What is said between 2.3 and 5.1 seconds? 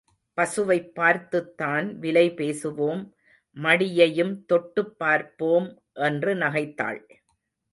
பேசுவோம் மடியையும் தொட்டுப்